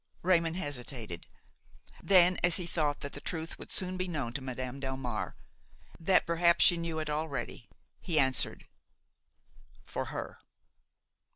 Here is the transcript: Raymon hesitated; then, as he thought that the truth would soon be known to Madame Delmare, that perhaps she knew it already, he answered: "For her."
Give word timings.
Raymon 0.23 0.55
hesitated; 0.55 1.27
then, 2.01 2.39
as 2.43 2.57
he 2.57 2.65
thought 2.65 3.01
that 3.01 3.13
the 3.13 3.21
truth 3.21 3.59
would 3.59 3.71
soon 3.71 3.97
be 3.97 4.07
known 4.07 4.33
to 4.33 4.41
Madame 4.41 4.79
Delmare, 4.81 5.35
that 5.99 6.25
perhaps 6.25 6.65
she 6.65 6.75
knew 6.75 6.97
it 6.97 7.07
already, 7.07 7.69
he 7.99 8.17
answered: 8.17 8.67
"For 9.85 10.05
her." 10.05 10.39